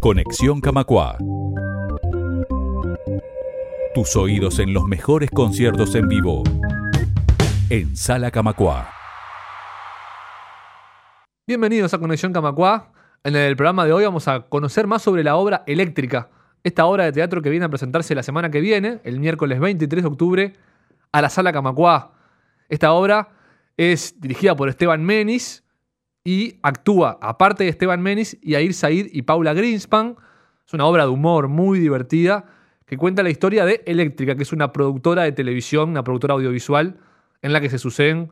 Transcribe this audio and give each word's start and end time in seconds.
Conexión 0.00 0.60
Camacua. 0.60 1.18
Tus 3.96 4.14
oídos 4.14 4.60
en 4.60 4.72
los 4.72 4.84
mejores 4.84 5.28
conciertos 5.28 5.96
en 5.96 6.06
vivo. 6.06 6.44
En 7.68 7.96
Sala 7.96 8.30
Camacua. 8.30 8.88
Bienvenidos 11.48 11.94
a 11.94 11.98
Conexión 11.98 12.32
Camacua. 12.32 12.92
En 13.24 13.34
el 13.34 13.56
programa 13.56 13.86
de 13.86 13.92
hoy 13.92 14.04
vamos 14.04 14.28
a 14.28 14.42
conocer 14.42 14.86
más 14.86 15.02
sobre 15.02 15.24
la 15.24 15.34
obra 15.34 15.64
Eléctrica, 15.66 16.30
esta 16.62 16.86
obra 16.86 17.04
de 17.04 17.10
teatro 17.10 17.42
que 17.42 17.50
viene 17.50 17.66
a 17.66 17.68
presentarse 17.68 18.14
la 18.14 18.22
semana 18.22 18.52
que 18.52 18.60
viene, 18.60 19.00
el 19.02 19.18
miércoles 19.18 19.58
23 19.58 20.04
de 20.04 20.08
octubre, 20.08 20.56
a 21.10 21.20
la 21.20 21.28
Sala 21.28 21.52
Camacua. 21.52 22.12
Esta 22.68 22.92
obra 22.92 23.30
es 23.76 24.20
dirigida 24.20 24.54
por 24.54 24.68
Esteban 24.68 25.04
Menis 25.04 25.64
y 26.28 26.58
actúa, 26.60 27.18
aparte 27.22 27.64
de 27.64 27.70
Esteban 27.70 28.02
Menis, 28.02 28.36
Yair 28.42 28.74
Said 28.74 29.06
y 29.12 29.22
Paula 29.22 29.54
Greenspan. 29.54 30.14
Es 30.66 30.74
una 30.74 30.84
obra 30.84 31.04
de 31.04 31.08
humor 31.08 31.48
muy 31.48 31.78
divertida 31.78 32.44
que 32.84 32.98
cuenta 32.98 33.22
la 33.22 33.30
historia 33.30 33.64
de 33.64 33.82
Eléctrica, 33.86 34.36
que 34.36 34.42
es 34.42 34.52
una 34.52 34.70
productora 34.70 35.22
de 35.22 35.32
televisión, 35.32 35.88
una 35.88 36.04
productora 36.04 36.34
audiovisual, 36.34 36.98
en 37.40 37.52
la 37.54 37.62
que 37.62 37.70
se 37.70 37.78
suceden 37.78 38.30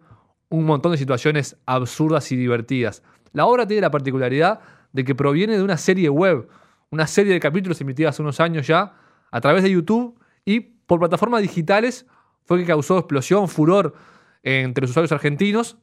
un 0.51 0.67
montón 0.67 0.93
de 0.93 0.99
situaciones 0.99 1.57
absurdas 1.65 2.31
y 2.33 2.37
divertidas. 2.37 3.03
La 3.33 3.47
obra 3.47 3.67
tiene 3.67 3.81
la 3.81 3.91
particularidad 3.91 4.61
de 4.93 5.03
que 5.03 5.15
proviene 5.15 5.57
de 5.57 5.63
una 5.63 5.79
serie 5.79 6.11
web, 6.11 6.51
una 6.91 7.07
serie 7.07 7.33
de 7.33 7.41
capítulos 7.41 7.81
emitidos 7.81 8.11
hace 8.11 8.21
unos 8.21 8.41
años 8.41 8.67
ya, 8.67 8.93
a 9.31 9.41
través 9.41 9.63
de 9.63 9.71
YouTube 9.71 10.21
y 10.45 10.61
por 10.61 10.99
plataformas 10.99 11.41
digitales, 11.41 12.05
fue 12.45 12.59
que 12.59 12.67
causó 12.67 12.99
explosión, 12.99 13.49
furor 13.49 13.95
entre 14.43 14.83
los 14.83 14.91
usuarios 14.91 15.13
argentinos, 15.13 15.79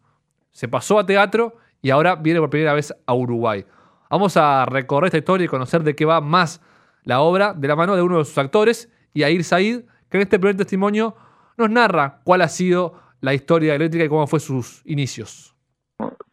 se 0.52 0.68
pasó 0.68 1.00
a 1.00 1.08
teatro 1.08 1.58
y 1.84 1.92
ahora 1.92 2.16
viene 2.16 2.40
por 2.40 2.50
primera 2.50 2.73
vez 2.73 2.96
a 3.05 3.14
Uruguay. 3.14 3.66
Vamos 4.10 4.38
a 4.38 4.66
recorrer 4.66 5.08
esta 5.08 5.18
historia 5.18 5.46
y 5.46 5.50
conocer 5.50 5.84
de 5.84 5.96
qué 5.96 6.06
va 6.06 6.22
más 6.22 6.62
la 7.04 7.20
obra 7.20 7.53
de 7.53 7.67
la 7.67 7.76
mano 7.76 7.95
de 7.95 8.02
uno 8.02 8.20
de 8.20 8.26
sus 8.26 8.38
actores, 8.38 8.89
Yair 9.14 9.44
Said, 9.44 9.81
que 10.09 10.17
en 10.17 10.22
este 10.22 10.39
primer 10.39 10.56
testimonio 10.56 11.16
nos 11.58 11.70
narra 11.70 12.22
cuál 12.23 12.42
ha 12.42 12.48
sido 12.48 13.00
la 13.20 13.34
historia 13.34 13.76
eléctrica 13.76 14.06
y 14.06 14.09
cómo 14.09 14.26
fue 14.28 14.39
sus 14.39 14.81
inicios. 14.86 15.56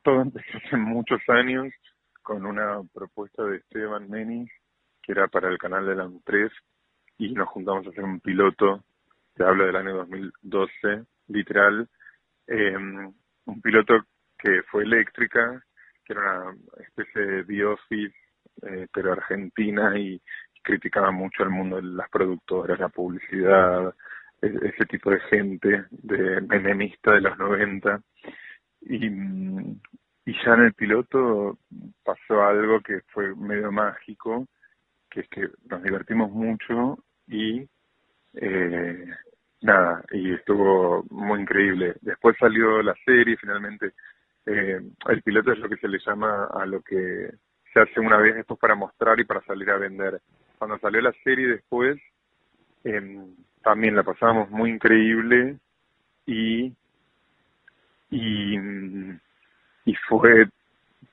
Todo 0.02 0.22
empezó 0.22 0.56
hace 0.64 0.76
muchos 0.76 1.20
años 1.28 1.74
con 2.22 2.46
una 2.46 2.80
propuesta 2.94 3.42
de 3.42 3.56
Esteban 3.56 4.08
Menis, 4.08 4.50
que 5.02 5.12
era 5.12 5.26
para 5.26 5.48
el 5.48 5.58
canal 5.58 5.84
de 5.84 5.96
la 5.96 6.08
3, 6.24 6.52
y 7.18 7.32
nos 7.32 7.48
juntamos 7.48 7.86
a 7.86 7.90
hacer 7.90 8.04
un 8.04 8.20
piloto, 8.20 8.84
te 9.34 9.42
hablo 9.42 9.66
del 9.66 9.74
año 9.74 9.96
2012, 9.96 11.04
literal, 11.26 11.88
eh, 12.46 12.76
un 12.76 13.60
piloto 13.60 13.94
que 14.42 14.62
fue 14.64 14.84
eléctrica, 14.84 15.62
que 16.04 16.12
era 16.12 16.42
una 16.42 16.84
especie 16.86 17.22
de 17.22 17.42
biofit, 17.42 18.12
eh, 18.62 18.86
pero 18.92 19.12
argentina, 19.12 19.98
y 19.98 20.20
criticaba 20.62 21.10
mucho 21.10 21.42
al 21.42 21.50
mundo 21.50 21.76
de 21.76 21.82
las 21.82 22.08
productoras, 22.10 22.78
la 22.78 22.88
publicidad, 22.88 23.94
e-, 24.42 24.68
ese 24.68 24.86
tipo 24.86 25.10
de 25.10 25.20
gente, 25.20 25.84
de 25.90 26.40
menemista 26.42 27.12
de 27.12 27.20
los 27.22 27.38
90. 27.38 28.00
Y, 28.82 29.06
y 29.06 30.44
ya 30.44 30.54
en 30.54 30.64
el 30.64 30.74
piloto 30.74 31.58
pasó 32.04 32.42
algo 32.42 32.80
que 32.80 33.00
fue 33.08 33.34
medio 33.34 33.70
mágico, 33.72 34.46
que 35.10 35.20
es 35.20 35.28
que 35.28 35.48
nos 35.68 35.82
divertimos 35.82 36.30
mucho 36.30 36.98
y 37.26 37.68
eh, 38.34 39.04
nada, 39.62 40.04
y 40.12 40.34
estuvo 40.34 41.04
muy 41.10 41.40
increíble. 41.40 41.96
Después 42.00 42.36
salió 42.38 42.82
la 42.82 42.94
serie, 43.04 43.36
finalmente 43.36 43.92
eh, 44.46 44.80
el 45.08 45.22
piloto 45.22 45.52
es 45.52 45.58
lo 45.58 45.68
que 45.68 45.76
se 45.76 45.88
le 45.88 45.98
llama 45.98 46.46
a 46.46 46.66
lo 46.66 46.80
que 46.82 47.30
se 47.72 47.80
hace 47.80 48.00
una 48.00 48.16
vez 48.18 48.34
después 48.34 48.58
para 48.58 48.74
mostrar 48.74 49.18
y 49.20 49.24
para 49.24 49.42
salir 49.42 49.70
a 49.70 49.78
vender. 49.78 50.20
Cuando 50.58 50.78
salió 50.78 51.00
la 51.00 51.12
serie 51.24 51.46
después, 51.46 51.98
eh, 52.84 53.26
también 53.62 53.94
la 53.94 54.02
pasábamos 54.02 54.50
muy 54.50 54.70
increíble 54.70 55.58
y, 56.26 56.74
y, 58.10 58.58
y 59.84 59.94
fue 60.08 60.48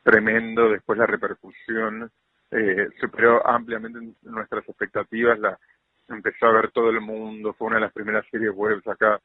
tremendo 0.04 0.70
después 0.70 0.98
la 0.98 1.06
repercusión, 1.06 2.10
eh, 2.52 2.88
superó 3.00 3.46
ampliamente 3.46 4.00
nuestras 4.24 4.68
expectativas, 4.68 5.38
la 5.40 5.60
empezó 6.08 6.46
a 6.46 6.54
ver 6.54 6.72
todo 6.72 6.90
el 6.90 7.02
mundo, 7.02 7.54
fue 7.54 7.68
una 7.68 7.76
de 7.78 7.82
las 7.82 7.94
primeras 7.94 8.26
series 8.32 8.54
web 8.54 8.82
acá 8.86 9.20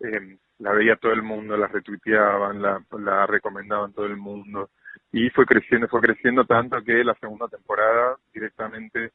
eh, 0.00 0.38
la 0.58 0.72
veía 0.72 0.96
todo 0.96 1.12
el 1.12 1.22
mundo, 1.22 1.56
la 1.56 1.68
retuiteaban, 1.68 2.60
la, 2.60 2.82
la 2.98 3.26
recomendaban 3.26 3.92
todo 3.92 4.06
el 4.06 4.16
mundo 4.16 4.70
y 5.12 5.30
fue 5.30 5.46
creciendo, 5.46 5.88
fue 5.88 6.00
creciendo 6.00 6.44
tanto 6.44 6.82
que 6.82 7.02
la 7.04 7.14
segunda 7.14 7.48
temporada 7.48 8.16
directamente 8.32 9.12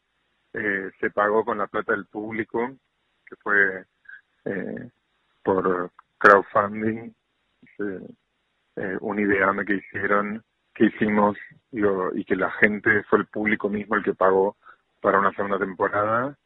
eh, 0.54 0.92
se 1.00 1.10
pagó 1.12 1.44
con 1.46 1.58
la 1.58 1.68
plata 1.68 1.94
del 1.94 2.06
público, 2.06 2.72
que 3.26 3.36
fue 3.38 3.86
eh, 4.46 4.90
por 5.44 5.92
crowdfunding, 6.18 7.14
eh, 7.80 8.98
un 9.02 9.20
ideame 9.20 9.66
que 9.66 9.76
hicieron, 9.76 10.44
que 10.74 10.86
hicimos, 10.86 11.38
y 11.72 12.26
que 12.26 12.36
la 12.36 12.52
gente 12.52 13.04
fue 13.04 13.20
el 13.20 13.26
público 13.28 13.70
mismo 13.70 13.96
el 13.96 14.04
que 14.04 14.14
pagó 14.14 14.58
para 15.02 15.20
una 15.20 15.32
segunda 15.34 15.60
temporada. 15.60 16.38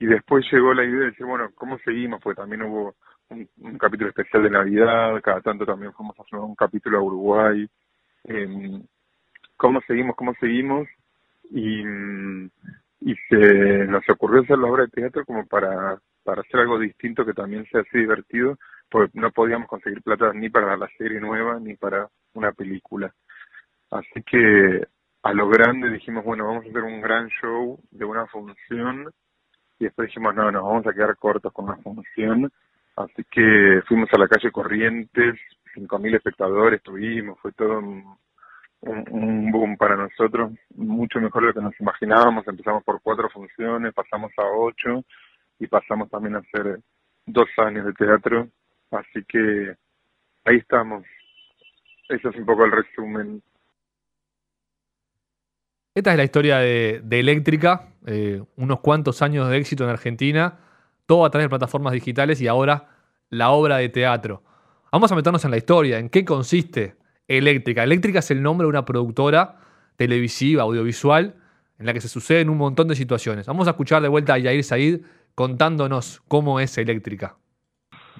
Y 0.00 0.06
después 0.06 0.46
llegó 0.50 0.72
la 0.72 0.82
idea 0.82 0.98
de 0.98 1.10
decir, 1.10 1.26
bueno, 1.26 1.50
¿cómo 1.54 1.78
seguimos? 1.80 2.20
Porque 2.22 2.40
también 2.40 2.62
hubo 2.62 2.96
un, 3.28 3.78
capítulo 3.78 4.08
especial 4.08 4.42
de 4.42 4.50
Navidad, 4.50 5.20
cada 5.22 5.42
tanto 5.42 5.66
también 5.66 5.92
fuimos 5.92 6.18
a 6.18 6.22
hacer 6.22 6.38
un 6.38 6.54
capítulo 6.54 6.98
a 6.98 7.02
Uruguay. 7.02 7.68
Eh, 8.24 8.80
¿Cómo 9.58 9.82
seguimos? 9.82 10.16
¿Cómo 10.16 10.32
seguimos? 10.40 10.88
Y, 11.50 11.82
y 11.82 13.14
se 13.28 13.86
nos 13.88 14.08
ocurrió 14.08 14.40
hacer 14.40 14.56
la 14.56 14.68
obra 14.68 14.84
de 14.84 14.88
teatro 14.88 15.26
como 15.26 15.46
para, 15.46 16.00
para 16.24 16.40
hacer 16.40 16.60
algo 16.60 16.78
distinto 16.78 17.26
que 17.26 17.34
también 17.34 17.66
sea 17.66 17.82
así 17.82 17.98
divertido, 17.98 18.58
porque 18.88 19.20
no 19.20 19.30
podíamos 19.32 19.68
conseguir 19.68 20.02
plata 20.02 20.32
ni 20.32 20.48
para 20.48 20.78
la 20.78 20.88
serie 20.96 21.20
nueva 21.20 21.60
ni 21.60 21.76
para 21.76 22.08
una 22.32 22.52
película. 22.52 23.12
Así 23.90 24.22
que 24.24 24.86
a 25.22 25.32
lo 25.34 25.46
grande 25.50 25.90
dijimos, 25.90 26.24
bueno, 26.24 26.46
vamos 26.46 26.64
a 26.64 26.70
hacer 26.70 26.84
un 26.84 27.02
gran 27.02 27.28
show 27.28 27.78
de 27.90 28.06
una 28.06 28.26
función 28.28 29.10
y 29.80 29.84
después 29.84 30.08
dijimos, 30.08 30.34
no, 30.34 30.52
nos 30.52 30.62
vamos 30.62 30.86
a 30.86 30.92
quedar 30.92 31.16
cortos 31.16 31.52
con 31.52 31.66
la 31.66 31.76
función, 31.76 32.52
así 32.96 33.24
que 33.30 33.80
fuimos 33.88 34.10
a 34.12 34.18
la 34.18 34.28
calle 34.28 34.52
Corrientes, 34.52 35.40
5.000 35.74 36.16
espectadores 36.16 36.82
tuvimos, 36.82 37.38
fue 37.40 37.52
todo 37.52 37.78
un, 37.78 38.04
un, 38.82 39.50
boom 39.50 39.78
para 39.78 39.96
nosotros, 39.96 40.52
mucho 40.76 41.18
mejor 41.18 41.42
de 41.42 41.48
lo 41.48 41.54
que 41.54 41.62
nos 41.62 41.80
imaginábamos, 41.80 42.46
empezamos 42.46 42.84
por 42.84 43.00
cuatro 43.00 43.30
funciones, 43.30 43.94
pasamos 43.94 44.32
a 44.36 44.42
ocho 44.44 45.02
y 45.58 45.66
pasamos 45.66 46.10
también 46.10 46.36
a 46.36 46.40
hacer 46.40 46.80
dos 47.24 47.48
años 47.56 47.86
de 47.86 47.92
teatro, 47.94 48.48
así 48.90 49.24
que 49.26 49.74
ahí 50.44 50.56
estamos. 50.56 51.04
Ese 52.08 52.28
es 52.28 52.36
un 52.36 52.44
poco 52.44 52.64
el 52.64 52.72
resumen 52.72 53.42
esta 55.94 56.12
es 56.12 56.16
la 56.16 56.24
historia 56.24 56.58
de, 56.58 57.02
Eléctrica, 57.10 57.88
eh, 58.06 58.42
unos 58.56 58.80
cuantos 58.80 59.22
años 59.22 59.48
de 59.48 59.56
éxito 59.56 59.84
en 59.84 59.90
Argentina, 59.90 60.58
todo 61.06 61.24
a 61.24 61.30
través 61.30 61.46
de 61.46 61.50
plataformas 61.50 61.92
digitales 61.92 62.40
y 62.40 62.48
ahora 62.48 62.88
la 63.28 63.50
obra 63.50 63.78
de 63.78 63.88
teatro. 63.88 64.42
Vamos 64.92 65.10
a 65.10 65.16
meternos 65.16 65.44
en 65.44 65.50
la 65.50 65.56
historia, 65.56 65.98
en 65.98 66.08
qué 66.08 66.24
consiste 66.24 66.96
Eléctrica. 67.28 67.84
Eléctrica 67.84 68.20
es 68.20 68.30
el 68.30 68.42
nombre 68.42 68.64
de 68.64 68.70
una 68.70 68.84
productora 68.84 69.56
televisiva, 69.96 70.62
audiovisual, 70.62 71.36
en 71.78 71.86
la 71.86 71.92
que 71.92 72.00
se 72.00 72.08
suceden 72.08 72.50
un 72.50 72.58
montón 72.58 72.88
de 72.88 72.94
situaciones. 72.94 73.46
Vamos 73.46 73.66
a 73.66 73.70
escuchar 73.70 74.02
de 74.02 74.08
vuelta 74.08 74.34
a 74.34 74.38
Yair 74.38 74.64
Said 74.64 75.00
contándonos 75.34 76.22
cómo 76.28 76.60
es 76.60 76.76
Eléctrica. 76.78 77.36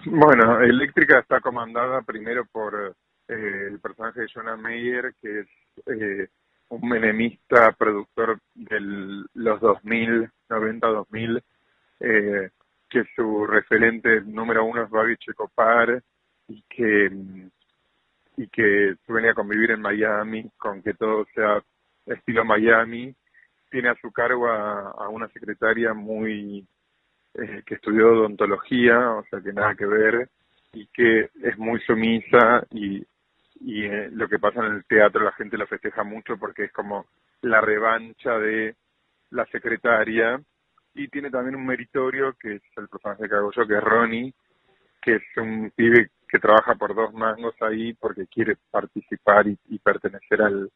Bueno, 0.06 0.60
Eléctrica 0.60 1.18
está 1.18 1.40
comandada 1.40 2.02
primero 2.02 2.46
por 2.50 2.96
eh, 3.28 3.68
el 3.70 3.78
personaje 3.80 4.22
de 4.22 4.28
Jonah 4.32 4.56
Meyer, 4.56 5.14
que 5.20 5.40
es 5.40 5.46
eh, 5.86 6.28
un 6.70 6.88
menemista 6.88 7.72
productor 7.72 8.40
de 8.54 8.80
los 9.34 9.60
2000, 9.60 10.30
90-2000, 10.48 11.42
eh, 12.00 12.50
que 12.88 13.04
su 13.14 13.46
referente 13.46 14.20
número 14.22 14.64
uno 14.64 14.84
es 14.84 14.90
Babi 14.90 15.16
Checopar 15.16 16.02
y 16.48 16.62
que, 16.68 17.10
y 18.36 18.48
que 18.48 18.94
venía 19.08 19.32
a 19.32 19.34
convivir 19.34 19.72
en 19.72 19.80
Miami 19.80 20.48
con 20.56 20.82
que 20.82 20.94
todo 20.94 21.26
sea 21.34 21.62
estilo 22.06 22.44
Miami. 22.44 23.14
Tiene 23.70 23.90
a 23.90 23.96
su 24.00 24.10
cargo 24.12 24.48
a, 24.48 25.08
una 25.08 25.28
secretaria 25.28 25.92
muy 25.92 26.66
eh, 27.34 27.62
que 27.66 27.74
estudió 27.74 28.12
odontología, 28.12 29.10
o 29.10 29.24
sea 29.24 29.40
que 29.40 29.52
nada 29.52 29.74
que 29.74 29.86
ver, 29.86 30.28
y 30.72 30.86
que 30.86 31.30
es 31.42 31.58
muy 31.58 31.80
sumisa 31.80 32.64
y 32.70 33.04
y 33.60 33.84
eh, 33.84 34.10
lo 34.12 34.28
que 34.28 34.38
pasa 34.38 34.64
en 34.64 34.72
el 34.72 34.84
teatro 34.84 35.24
la 35.24 35.32
gente 35.32 35.58
lo 35.58 35.66
festeja 35.66 36.02
mucho 36.02 36.36
porque 36.38 36.64
es 36.64 36.72
como 36.72 37.06
la 37.42 37.60
revancha 37.60 38.38
de 38.38 38.74
la 39.30 39.44
secretaria 39.46 40.40
y 40.94 41.08
tiene 41.08 41.30
también 41.30 41.56
un 41.56 41.66
meritorio 41.66 42.34
que 42.40 42.56
es 42.56 42.62
el 42.76 42.88
personaje 42.88 43.28
que 43.28 43.34
hago 43.34 43.52
yo 43.52 43.66
que 43.66 43.74
es 43.74 43.84
Ronnie 43.84 44.34
que 45.00 45.16
es 45.16 45.22
un 45.36 45.70
pibe 45.74 46.10
que 46.28 46.38
trabaja 46.38 46.74
por 46.74 46.94
dos 46.94 47.12
mangos 47.12 47.54
ahí 47.60 47.92
porque 47.94 48.26
quiere 48.26 48.56
participar 48.70 49.46
y, 49.46 49.78
pertenecer 49.78 50.42
al, 50.42 50.70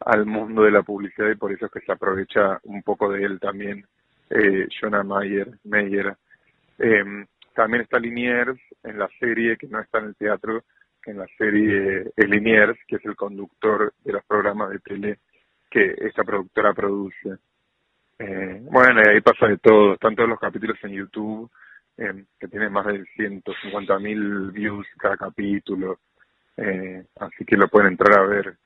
al 0.00 0.26
mundo 0.26 0.62
de 0.62 0.70
la 0.70 0.82
publicidad 0.82 1.30
y 1.30 1.36
por 1.36 1.52
eso 1.52 1.66
es 1.66 1.72
que 1.72 1.80
se 1.80 1.92
aprovecha 1.92 2.58
un 2.64 2.82
poco 2.82 3.10
de 3.10 3.24
él 3.24 3.40
también 3.40 3.86
eh, 4.30 4.66
Jonah 4.80 5.02
Mayer. 5.02 5.58
Meyer. 5.64 6.16
Em, 6.78 7.26
también 7.54 7.82
está 7.82 7.98
Liniers 7.98 8.58
en 8.82 8.98
la 8.98 9.08
serie, 9.20 9.56
que 9.56 9.68
no 9.68 9.80
está 9.80 9.98
en 9.98 10.06
el 10.06 10.16
teatro, 10.16 10.64
en 11.06 11.18
la 11.18 11.26
serie 11.38 12.10
es 12.16 12.28
Liniers, 12.28 12.78
que 12.86 12.96
es 12.96 13.04
el 13.04 13.16
conductor 13.16 13.92
de 14.04 14.12
los 14.12 14.24
programas 14.24 14.70
de 14.70 14.78
tele 14.78 15.18
que 15.70 15.94
esta 15.98 16.24
productora 16.24 16.72
produce. 16.72 17.36
Eh, 18.18 18.60
bueno, 18.62 19.00
ahí 19.06 19.20
pasa 19.20 19.46
de 19.48 19.58
todo, 19.58 19.94
están 19.94 20.14
todos 20.14 20.28
los 20.28 20.38
capítulos 20.38 20.78
en 20.82 20.92
YouTube, 20.92 21.50
eh, 21.96 22.24
que 22.38 22.48
tienen 22.48 22.72
más 22.72 22.86
de 22.86 23.04
150 23.16 23.98
mil 23.98 24.50
views 24.50 24.86
cada 24.98 25.16
capítulo, 25.16 25.98
eh, 26.56 27.04
así 27.20 27.44
que 27.44 27.56
lo 27.56 27.68
pueden 27.68 27.92
entrar 27.92 28.18
a 28.18 28.26
ver. 28.26 28.56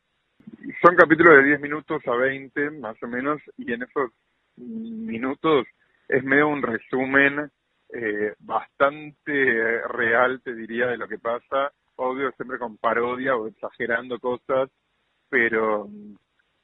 Son 0.83 0.97
capítulos 0.97 1.37
de 1.37 1.45
10 1.45 1.61
minutos 1.61 2.03
a 2.07 2.15
20, 2.15 2.71
más 2.71 3.03
o 3.03 3.07
menos, 3.07 3.41
y 3.57 3.73
en 3.73 3.83
esos 3.83 4.11
minutos 4.57 5.67
es 6.09 6.25
medio 6.25 6.49
un 6.49 6.63
resumen 6.63 7.51
eh, 7.91 8.35
bastante 8.39 9.83
real, 9.89 10.41
te 10.43 10.55
diría, 10.55 10.87
de 10.87 10.97
lo 10.97 11.09
que 11.09 11.19
pasa, 11.19 11.73
obvio 11.99 12.31
siempre 12.33 12.59
con 12.59 12.77
parodia 12.79 13.37
o 13.37 13.47
exagerando 13.47 14.19
cosas, 14.19 14.71
pero 15.29 15.89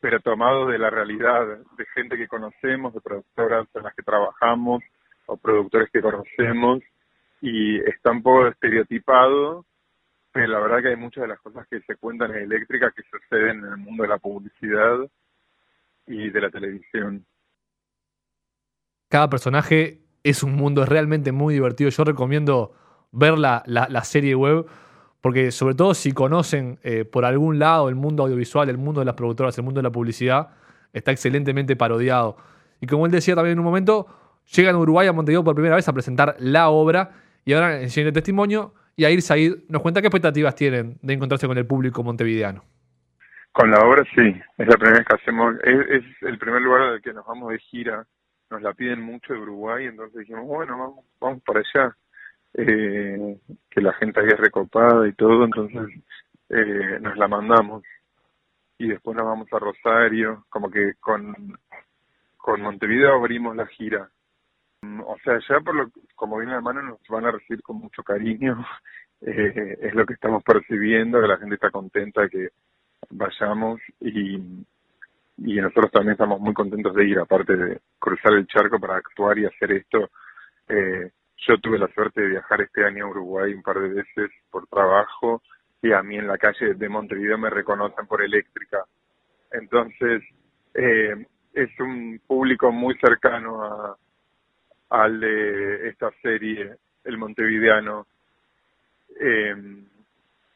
pero 0.00 0.20
tomado 0.20 0.66
de 0.66 0.78
la 0.78 0.90
realidad, 0.90 1.46
de 1.78 1.86
gente 1.94 2.18
que 2.18 2.28
conocemos, 2.28 2.92
de 2.92 3.00
productoras 3.00 3.66
en 3.74 3.84
las 3.84 3.94
que 3.94 4.02
trabajamos 4.02 4.82
o 5.24 5.38
productores 5.38 5.88
que 5.90 6.02
conocemos, 6.02 6.82
y 7.40 7.78
está 7.88 8.10
un 8.10 8.22
poco 8.22 8.48
estereotipado, 8.48 9.64
pero 10.30 10.48
la 10.48 10.60
verdad 10.60 10.82
que 10.82 10.88
hay 10.88 10.96
muchas 10.96 11.22
de 11.22 11.28
las 11.28 11.40
cosas 11.40 11.66
que 11.68 11.80
se 11.80 11.96
cuentan 11.96 12.32
en 12.32 12.42
eléctrica 12.42 12.92
que 12.94 13.02
suceden 13.04 13.60
en 13.60 13.64
el 13.64 13.76
mundo 13.78 14.02
de 14.02 14.10
la 14.10 14.18
publicidad 14.18 14.98
y 16.06 16.28
de 16.28 16.40
la 16.40 16.50
televisión. 16.50 17.24
Cada 19.08 19.30
personaje 19.30 20.00
es 20.22 20.42
un 20.42 20.54
mundo, 20.54 20.84
realmente 20.84 21.32
muy 21.32 21.54
divertido. 21.54 21.88
Yo 21.88 22.04
recomiendo 22.04 22.74
ver 23.10 23.38
la, 23.38 23.62
la 23.66 24.04
serie 24.04 24.34
web 24.34 24.66
porque 25.24 25.52
sobre 25.52 25.74
todo 25.74 25.94
si 25.94 26.12
conocen 26.12 26.78
eh, 26.82 27.06
por 27.06 27.24
algún 27.24 27.58
lado 27.58 27.88
el 27.88 27.94
mundo 27.94 28.24
audiovisual, 28.24 28.68
el 28.68 28.76
mundo 28.76 29.00
de 29.00 29.06
las 29.06 29.14
productoras, 29.14 29.56
el 29.56 29.64
mundo 29.64 29.78
de 29.78 29.84
la 29.84 29.90
publicidad, 29.90 30.50
está 30.92 31.12
excelentemente 31.12 31.76
parodiado. 31.76 32.36
Y 32.78 32.86
como 32.86 33.06
él 33.06 33.12
decía 33.12 33.34
también 33.34 33.54
en 33.54 33.60
un 33.60 33.64
momento, 33.64 34.06
llegan 34.54 34.74
a 34.74 34.78
Uruguay, 34.78 35.08
a 35.08 35.14
Montevideo 35.14 35.42
por 35.42 35.54
primera 35.54 35.76
vez 35.76 35.88
a 35.88 35.94
presentar 35.94 36.36
la 36.40 36.68
obra 36.68 37.12
y 37.42 37.54
ahora 37.54 37.78
en 37.78 37.84
el 37.84 37.88
siguiente 37.88 38.12
testimonio, 38.20 38.74
y 38.96 39.06
ahí 39.06 39.18
Said 39.22 39.64
nos 39.70 39.80
cuenta 39.80 40.02
qué 40.02 40.08
expectativas 40.08 40.54
tienen 40.56 40.98
de 41.00 41.14
encontrarse 41.14 41.46
con 41.46 41.56
el 41.56 41.66
público 41.66 42.02
montevideano. 42.02 42.62
Con 43.52 43.70
la 43.70 43.80
obra 43.80 44.04
sí, 44.14 44.28
es 44.58 44.68
la 44.68 44.76
primera 44.76 44.98
vez 44.98 45.06
que 45.06 45.14
hacemos, 45.14 45.54
es, 45.64 46.04
el 46.20 46.36
primer 46.36 46.60
lugar 46.60 46.82
al 46.82 47.00
que 47.00 47.14
nos 47.14 47.24
vamos 47.24 47.50
de 47.50 47.58
gira, 47.60 48.04
nos 48.50 48.60
la 48.60 48.74
piden 48.74 49.00
mucho 49.00 49.32
de 49.32 49.38
Uruguay, 49.38 49.86
entonces 49.86 50.18
dijimos, 50.18 50.44
bueno, 50.44 50.76
vamos, 50.76 51.04
vamos 51.18 51.42
para 51.46 51.60
allá 51.60 51.96
eh, 52.54 53.38
que 53.70 53.80
la 53.80 53.92
gente 53.94 54.20
ahí 54.20 54.28
es 54.28 54.38
recopada 54.38 55.06
y 55.08 55.12
todo, 55.12 55.44
entonces 55.44 56.02
eh, 56.48 56.98
nos 57.00 57.16
la 57.16 57.28
mandamos 57.28 57.82
y 58.78 58.88
después 58.88 59.16
nos 59.16 59.26
vamos 59.26 59.48
a 59.52 59.58
Rosario, 59.58 60.44
como 60.48 60.70
que 60.70 60.94
con, 61.00 61.34
con 62.36 62.60
Montevideo 62.60 63.14
abrimos 63.14 63.56
la 63.56 63.66
gira. 63.66 64.08
Mm, 64.82 65.00
o 65.00 65.16
sea, 65.24 65.38
ya 65.48 65.60
por 65.60 65.74
lo 65.74 65.90
como 66.14 66.38
viene 66.38 66.52
la 66.52 66.60
mano 66.60 66.82
nos 66.82 67.00
van 67.08 67.26
a 67.26 67.32
recibir 67.32 67.62
con 67.62 67.76
mucho 67.78 68.02
cariño, 68.02 68.64
eh, 69.22 69.78
es 69.80 69.94
lo 69.94 70.06
que 70.06 70.14
estamos 70.14 70.42
percibiendo, 70.42 71.20
que 71.20 71.28
la 71.28 71.38
gente 71.38 71.54
está 71.56 71.70
contenta 71.70 72.28
que 72.28 72.50
vayamos 73.10 73.80
y, 74.00 74.36
y 75.38 75.60
nosotros 75.60 75.90
también 75.90 76.12
estamos 76.12 76.40
muy 76.40 76.54
contentos 76.54 76.94
de 76.94 77.04
ir, 77.06 77.18
aparte 77.18 77.56
de 77.56 77.80
cruzar 77.98 78.34
el 78.34 78.46
charco 78.46 78.78
para 78.78 78.96
actuar 78.96 79.38
y 79.38 79.46
hacer 79.46 79.72
esto. 79.72 80.10
Eh, 80.68 81.10
yo 81.38 81.58
tuve 81.58 81.78
la 81.78 81.88
suerte 81.88 82.22
de 82.22 82.28
viajar 82.28 82.60
este 82.62 82.84
año 82.84 83.06
a 83.06 83.10
Uruguay 83.10 83.52
un 83.52 83.62
par 83.62 83.78
de 83.80 83.88
veces 83.88 84.30
por 84.50 84.66
trabajo 84.66 85.42
y 85.82 85.92
a 85.92 86.02
mí 86.02 86.16
en 86.16 86.26
la 86.26 86.38
calle 86.38 86.74
de 86.74 86.88
Montevideo 86.88 87.36
me 87.36 87.50
reconocen 87.50 88.06
por 88.06 88.22
eléctrica. 88.22 88.84
Entonces, 89.52 90.22
eh, 90.74 91.26
es 91.52 91.80
un 91.80 92.20
público 92.26 92.72
muy 92.72 92.96
cercano 92.98 93.62
a, 93.62 93.96
al 94.90 95.20
de 95.20 95.88
esta 95.88 96.10
serie, 96.22 96.76
el 97.04 97.18
montevideano. 97.18 98.06
Eh, 99.20 99.54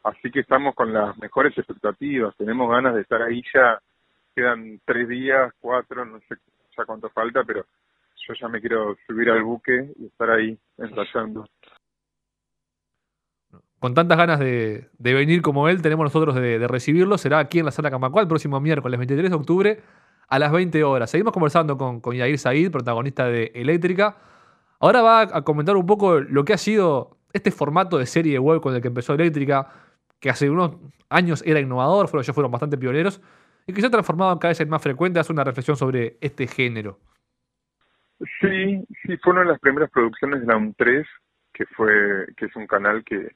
así 0.03 0.31
que 0.31 0.41
estamos 0.41 0.75
con 0.75 0.91
las 0.93 1.17
mejores 1.17 1.57
expectativas, 1.57 2.35
tenemos 2.35 2.69
ganas 2.69 2.95
de 2.95 3.01
estar 3.01 3.21
ahí 3.21 3.43
ya, 3.53 3.79
quedan 4.35 4.79
tres 4.85 5.07
días, 5.07 5.53
cuatro, 5.59 6.05
no 6.05 6.19
sé 6.21 6.35
ya 6.75 6.85
cuánto 6.85 7.09
falta, 7.09 7.43
pero 7.43 7.65
yo 8.27 8.33
ya 8.39 8.47
me 8.47 8.59
quiero 8.59 8.95
subir 9.07 9.29
al 9.29 9.43
buque 9.43 9.91
y 9.97 10.05
estar 10.05 10.29
ahí 10.29 10.57
ensayando. 10.77 11.45
Con 13.79 13.93
tantas 13.93 14.17
ganas 14.17 14.39
de, 14.39 14.89
venir 14.97 15.41
como 15.41 15.69
él, 15.69 15.81
tenemos 15.81 16.03
nosotros 16.03 16.35
de, 16.35 16.67
recibirlo. 16.67 17.17
Será 17.17 17.39
aquí 17.39 17.59
en 17.59 17.65
la 17.65 17.71
sala 17.71 17.89
Camacual 17.89 18.23
el 18.23 18.27
próximo 18.27 18.59
miércoles 18.59 18.97
23 18.97 19.29
de 19.29 19.35
octubre 19.35 19.81
a 20.27 20.39
las 20.39 20.51
20 20.51 20.83
horas. 20.83 21.09
Seguimos 21.09 21.33
conversando 21.33 21.77
con, 21.77 22.01
con 22.01 22.15
Yair 22.15 22.37
Said, 22.37 22.71
protagonista 22.71 23.25
de 23.25 23.51
Eléctrica. 23.55 24.17
Ahora 24.79 25.01
va 25.01 25.21
a 25.21 25.41
comentar 25.43 25.77
un 25.77 25.85
poco 25.85 26.19
lo 26.19 26.43
que 26.43 26.53
ha 26.53 26.57
sido 26.57 27.17
este 27.31 27.51
formato 27.51 27.97
de 27.97 28.05
serie 28.05 28.37
web 28.37 28.61
con 28.61 28.75
el 28.75 28.81
que 28.81 28.89
empezó 28.89 29.13
Eléctrica, 29.13 29.71
que 30.19 30.29
hace 30.29 30.49
unos 30.49 30.77
años 31.09 31.43
era 31.45 31.59
innovador, 31.59 32.07
fueron, 32.07 32.23
ellos 32.23 32.33
fueron 32.33 32.51
bastante 32.51 32.77
pioneros, 32.77 33.21
y 33.65 33.73
que 33.73 33.81
se 33.81 33.87
ha 33.87 33.91
transformado 33.91 34.33
en 34.33 34.39
cada 34.39 34.53
vez 34.53 34.67
más 34.67 34.81
frecuente. 34.81 35.19
Hace 35.19 35.31
una 35.31 35.43
reflexión 35.43 35.77
sobre 35.77 36.17
este 36.21 36.47
género. 36.47 36.99
Sí, 38.41 38.85
sí, 39.01 39.17
fue 39.17 39.33
una 39.33 39.41
de 39.43 39.47
las 39.49 39.59
primeras 39.59 39.89
producciones 39.91 40.41
de 40.41 40.47
la 40.47 40.57
UM3, 40.57 41.05
que 41.53 41.65
fue, 41.67 42.27
que 42.35 42.45
es 42.45 42.55
un 42.55 42.67
canal 42.67 43.03
que, 43.05 43.35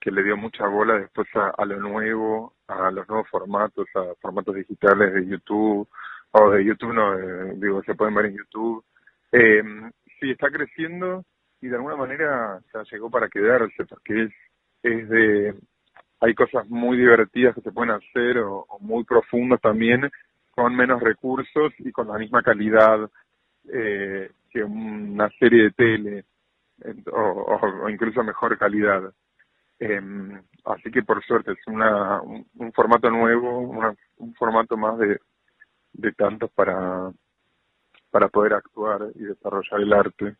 que 0.00 0.10
le 0.10 0.24
dio 0.24 0.36
mucha 0.36 0.66
bola 0.66 0.98
después 0.98 1.28
a, 1.34 1.64
lo 1.64 1.78
nuevo, 1.78 2.54
a 2.66 2.90
los 2.90 3.08
nuevos 3.08 3.28
formatos, 3.28 3.86
a 3.94 4.14
formatos 4.20 4.56
digitales 4.56 5.14
de 5.14 5.26
YouTube, 5.26 5.88
o 6.32 6.50
de 6.50 6.64
YouTube 6.64 6.92
no, 6.94 7.16
digo, 7.54 7.82
se 7.84 7.94
pueden 7.94 8.14
ver 8.14 8.26
en 8.26 8.36
YouTube. 8.36 8.84
Eh, 9.30 9.62
sí, 10.18 10.32
está 10.32 10.50
creciendo 10.50 11.24
y 11.60 11.68
de 11.68 11.76
alguna 11.76 11.96
manera 11.96 12.60
ya 12.72 12.82
llegó 12.90 13.10
para 13.10 13.28
quedarse, 13.28 13.84
porque 13.88 14.24
es, 14.24 14.32
es 14.82 15.08
de, 15.08 15.54
hay 16.20 16.34
cosas 16.34 16.68
muy 16.68 16.98
divertidas 16.98 17.54
que 17.54 17.60
se 17.60 17.72
pueden 17.72 17.92
hacer 17.92 18.38
o, 18.38 18.66
o 18.68 18.78
muy 18.80 19.04
profundas 19.04 19.60
también, 19.60 20.10
con 20.50 20.74
menos 20.74 21.00
recursos 21.00 21.72
y 21.78 21.92
con 21.92 22.08
la 22.08 22.18
misma 22.18 22.42
calidad 22.42 23.08
eh, 23.72 24.30
que 24.50 24.62
una 24.62 25.28
serie 25.38 25.64
de 25.64 25.70
tele 25.72 26.24
o, 27.12 27.88
incluso 27.88 28.22
mejor 28.22 28.58
calidad. 28.58 29.12
Em, 29.78 30.40
así 30.64 30.90
que 30.90 31.02
por 31.02 31.24
suerte 31.24 31.52
es 31.52 31.58
un, 31.66 32.72
formato 32.72 33.10
nuevo, 33.10 33.94
un 34.18 34.34
formato 34.34 34.76
más 34.76 34.98
de, 34.98 35.18
de 35.94 36.12
tantos 36.12 36.50
para, 36.52 37.10
para 38.10 38.28
poder 38.28 38.54
actuar 38.54 39.08
y 39.14 39.24
desarrollar 39.24 39.80
el 39.80 39.92
arte. 39.92 40.36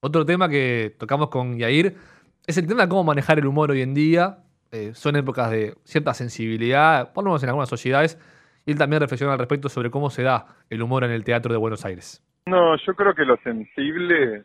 Otro 0.00 0.26
tema 0.26 0.48
que 0.48 0.94
tocamos 0.98 1.30
con 1.30 1.58
Yair 1.58 1.96
es 2.46 2.58
el 2.58 2.66
tema 2.66 2.82
de 2.82 2.88
cómo 2.88 3.04
manejar 3.04 3.38
el 3.38 3.46
humor 3.46 3.70
hoy 3.70 3.80
en 3.80 3.94
día. 3.94 4.38
Eh, 4.70 4.92
son 4.94 5.16
épocas 5.16 5.50
de 5.50 5.76
cierta 5.84 6.12
sensibilidad, 6.12 7.12
por 7.12 7.24
lo 7.24 7.30
menos 7.30 7.42
en 7.42 7.48
algunas 7.48 7.68
sociedades, 7.68 8.18
y 8.66 8.72
él 8.72 8.78
también 8.78 9.00
reflexiona 9.00 9.32
al 9.34 9.38
respecto 9.38 9.68
sobre 9.68 9.90
cómo 9.90 10.10
se 10.10 10.22
da 10.22 10.46
el 10.70 10.82
humor 10.82 11.04
en 11.04 11.10
el 11.10 11.24
teatro 11.24 11.52
de 11.52 11.58
Buenos 11.58 11.84
Aires. 11.84 12.22
No, 12.46 12.76
yo 12.76 12.94
creo 12.94 13.14
que 13.14 13.24
lo 13.24 13.36
sensible 13.38 14.44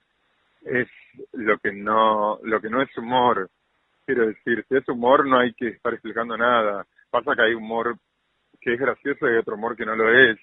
es 0.63 0.87
lo 1.33 1.57
que 1.59 1.71
no, 1.71 2.39
lo 2.43 2.61
que 2.61 2.69
no 2.69 2.81
es 2.81 2.97
humor. 2.97 3.49
Quiero 4.05 4.27
decir, 4.27 4.65
si 4.67 4.75
es 4.75 4.87
humor 4.89 5.27
no 5.27 5.39
hay 5.39 5.53
que 5.53 5.69
estar 5.69 5.93
explicando 5.93 6.37
nada. 6.37 6.85
Pasa 7.09 7.35
que 7.35 7.41
hay 7.43 7.53
humor 7.53 7.97
que 8.61 8.73
es 8.73 8.79
gracioso 8.79 9.29
y 9.29 9.37
otro 9.37 9.55
humor 9.55 9.75
que 9.75 9.85
no 9.85 9.95
lo 9.95 10.09
es. 10.13 10.37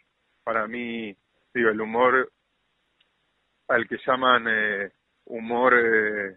Para 0.45 0.67
mí, 0.67 1.15
digo, 1.53 1.71
el 1.71 1.81
humor 1.81 2.31
al 3.69 3.87
que 3.89 3.99
llaman 4.07 4.47
eh, 4.49 4.91
humor 5.27 5.75
eh, 5.75 6.37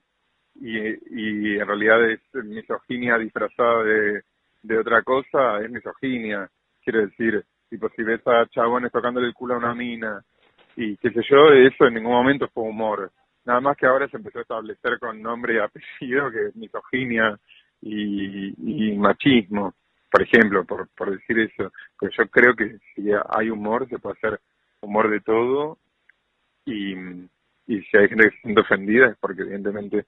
y, 0.56 0.78
y 0.78 1.60
en 1.60 1.68
realidad 1.68 2.10
es 2.10 2.22
misoginia 2.34 3.18
disfrazada 3.18 3.84
de, 3.84 4.24
de 4.64 4.78
otra 4.78 5.04
cosa, 5.04 5.60
es 5.62 5.70
misoginia 5.70 6.50
quiero 6.90 7.06
decir, 7.06 7.46
tipo 7.70 7.88
si 7.90 8.02
ves 8.02 8.26
a 8.26 8.48
chabones 8.48 8.92
tocándole 8.92 9.28
el 9.28 9.34
culo 9.34 9.54
a 9.54 9.58
una 9.58 9.76
mina 9.76 10.24
y 10.76 10.98
qué 10.98 11.12
sé 11.12 11.22
yo, 11.30 11.52
eso 11.54 11.86
en 11.86 11.96
ningún 11.96 12.14
momento 12.14 12.50
fue 12.52 12.64
humor. 12.64 13.12
Nada 13.46 13.62
más 13.62 13.78
que 13.78 13.86
ahora 13.86 14.08
se 14.08 14.18
empezó 14.18 14.40
a 14.40 14.42
establecer 14.42 14.98
con 15.00 15.22
nombre 15.22 15.56
y 15.56 15.58
apellido 15.60 16.32
que 16.32 16.48
es 16.48 16.56
misoginia 16.56 17.38
y, 17.82 18.96
machismo, 18.98 19.76
por 20.12 20.24
ejemplo, 20.24 20.66
por, 20.66 21.12
decir 21.12 21.40
eso. 21.40 21.72
Pero 22.00 22.12
yo 22.12 22.28
creo 22.30 22.56
que 22.56 22.78
si 22.96 23.10
hay 23.30 23.50
humor, 23.50 23.88
se 23.88 24.00
puede 24.00 24.18
hacer 24.18 24.40
humor 24.82 25.10
de 25.10 25.20
todo 25.22 25.78
y, 26.66 26.94
y 27.68 27.82
si 27.84 27.98
hay 27.98 28.08
gente 28.10 28.30
que 28.30 28.36
se 28.36 28.42
siente 28.42 28.62
ofendida 28.62 29.08
es 29.10 29.18
porque 29.20 29.44
evidentemente 29.44 30.06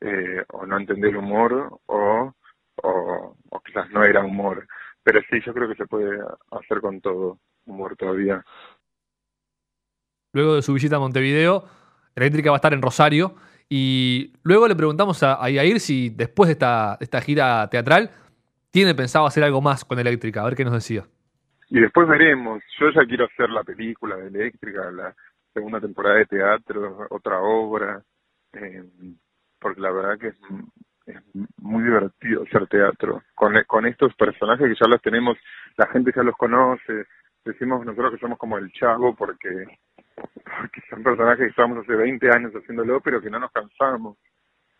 eh, 0.00 0.44
o 0.48 0.64
no 0.64 0.78
entiende 0.78 1.10
el 1.10 1.16
humor 1.16 1.78
o, 1.86 2.34
o 2.76 3.60
quizás 3.64 3.90
no 3.90 4.02
era 4.02 4.24
humor 4.24 4.66
pero 5.02 5.20
sí, 5.30 5.40
yo 5.44 5.52
creo 5.52 5.68
que 5.68 5.74
se 5.74 5.86
puede 5.86 6.18
hacer 6.50 6.80
con 6.80 7.00
todo, 7.00 7.38
humor 7.66 7.96
todavía. 7.96 8.44
Luego 10.32 10.54
de 10.54 10.62
su 10.62 10.72
visita 10.72 10.96
a 10.96 11.00
Montevideo, 11.00 11.64
Eléctrica 12.14 12.50
va 12.50 12.56
a 12.56 12.58
estar 12.58 12.72
en 12.72 12.82
Rosario. 12.82 13.34
Y 13.68 14.34
luego 14.42 14.68
le 14.68 14.76
preguntamos 14.76 15.22
a, 15.22 15.42
a 15.42 15.48
Yair 15.48 15.80
si 15.80 16.10
después 16.10 16.48
de 16.48 16.52
esta, 16.52 16.98
esta 17.00 17.20
gira 17.20 17.68
teatral 17.70 18.10
tiene 18.70 18.94
pensado 18.94 19.26
hacer 19.26 19.44
algo 19.44 19.60
más 19.60 19.84
con 19.84 19.98
Eléctrica, 19.98 20.42
a 20.42 20.44
ver 20.44 20.56
qué 20.56 20.64
nos 20.64 20.74
decía. 20.74 21.04
Y 21.68 21.80
después 21.80 22.06
veremos. 22.08 22.62
Yo 22.78 22.90
ya 22.90 23.06
quiero 23.06 23.26
hacer 23.26 23.50
la 23.50 23.64
película 23.64 24.16
de 24.16 24.28
Eléctrica, 24.28 24.90
la 24.90 25.14
segunda 25.54 25.80
temporada 25.80 26.16
de 26.16 26.26
teatro, 26.26 27.06
otra 27.10 27.40
obra, 27.40 28.02
eh, 28.52 28.84
porque 29.58 29.80
la 29.80 29.90
verdad 29.90 30.18
que 30.18 30.28
es, 30.28 30.36
es, 31.06 31.16
muy 31.58 31.84
divertido 31.84 32.42
hacer 32.42 32.66
teatro. 32.68 33.22
Con, 33.34 33.54
con 33.66 33.86
estos 33.86 34.14
personajes 34.14 34.66
que 34.66 34.78
ya 34.80 34.88
los 34.88 35.00
tenemos, 35.02 35.36
la 35.76 35.86
gente 35.88 36.12
ya 36.14 36.22
los 36.22 36.36
conoce, 36.36 37.06
decimos 37.44 37.84
nosotros 37.84 38.12
que 38.12 38.18
somos 38.18 38.38
como 38.38 38.58
el 38.58 38.70
chavo 38.72 39.14
porque 39.14 39.48
son 40.90 41.02
personajes 41.02 41.38
que 41.38 41.50
estamos 41.50 41.78
hace 41.78 41.94
20 41.94 42.30
años 42.30 42.52
haciéndolo, 42.52 43.00
pero 43.00 43.20
que 43.20 43.30
no 43.30 43.38
nos 43.38 43.52
cansamos. 43.52 44.18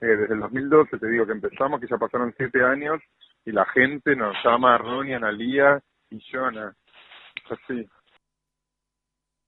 Eh, 0.01 0.07
desde 0.07 0.35
el 0.35 0.41
2012 0.41 0.99
te 0.99 1.09
digo 1.09 1.27
que 1.27 1.33
empezamos, 1.33 1.81
que 1.81 1.87
ya 1.87 1.97
pasaron 1.97 2.35
7 2.37 2.63
años, 2.65 3.01
y 3.45 3.53
la 3.53 3.65
gente 3.67 4.17
nos 4.17 4.37
llama 4.45 4.79
Ronnie, 4.79 5.15
Analía 5.15 5.81
y 6.11 6.21
Jonah. 6.31 6.75
Así. 7.51 7.89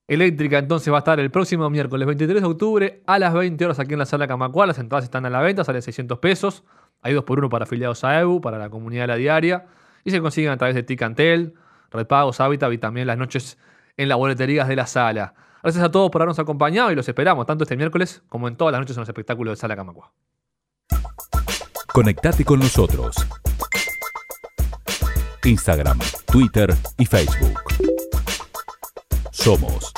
Eléctrica 0.06 0.58
entonces 0.58 0.92
va 0.92 0.98
a 0.98 1.00
estar 1.00 1.18
el 1.18 1.30
próximo 1.30 1.70
miércoles 1.70 2.06
23 2.06 2.42
de 2.42 2.46
octubre 2.46 3.02
a 3.06 3.18
las 3.18 3.32
20 3.32 3.64
horas 3.64 3.78
aquí 3.78 3.94
en 3.94 3.98
la 3.98 4.06
sala 4.06 4.28
Camacuá. 4.28 4.66
Las 4.66 4.78
entradas 4.78 5.04
están 5.04 5.24
a 5.24 5.30
la 5.30 5.40
venta, 5.40 5.64
salen 5.64 5.80
600 5.80 6.18
pesos. 6.18 6.62
Hay 7.00 7.14
dos 7.14 7.24
por 7.24 7.38
uno 7.38 7.48
para 7.48 7.64
afiliados 7.64 8.04
a 8.04 8.20
EBU, 8.20 8.40
para 8.40 8.58
la 8.58 8.68
comunidad 8.68 9.04
de 9.04 9.08
la 9.08 9.16
diaria. 9.16 9.66
Y 10.04 10.10
se 10.10 10.20
consiguen 10.20 10.50
a 10.50 10.56
través 10.58 10.74
de 10.74 10.82
Ticantel, 10.82 11.54
Redpagos, 11.90 12.40
Habitat 12.40 12.72
y 12.72 12.78
también 12.78 13.06
las 13.06 13.16
noches 13.16 13.58
en 13.96 14.08
las 14.08 14.18
boleterías 14.18 14.68
de 14.68 14.76
la 14.76 14.86
sala. 14.86 15.34
Gracias 15.62 15.82
a 15.82 15.90
todos 15.90 16.10
por 16.10 16.20
habernos 16.20 16.38
acompañado 16.38 16.92
y 16.92 16.94
los 16.94 17.08
esperamos 17.08 17.46
tanto 17.46 17.64
este 17.64 17.76
miércoles 17.76 18.22
como 18.28 18.48
en 18.48 18.56
todas 18.56 18.72
las 18.72 18.80
noches 18.80 18.96
en 18.96 19.00
los 19.00 19.08
espectáculos 19.08 19.52
de 19.52 19.56
Sala 19.56 19.76
Camacua. 19.76 20.12
Conectate 21.90 22.44
con 22.44 22.60
nosotros. 22.60 23.16
Instagram, 25.44 25.98
Twitter 26.26 26.74
y 26.98 27.06
Facebook. 27.06 27.93
Somos 29.44 29.92